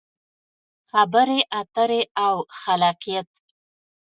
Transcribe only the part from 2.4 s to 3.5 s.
خلاقیت: